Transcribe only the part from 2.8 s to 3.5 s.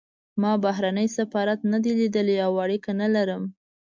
نه لرم.